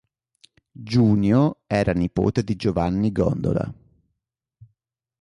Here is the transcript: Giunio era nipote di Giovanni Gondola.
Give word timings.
Giunio 0.89 1.57
era 1.67 1.93
nipote 1.93 2.43
di 2.43 2.55
Giovanni 2.55 3.11
Gondola. 3.11 3.71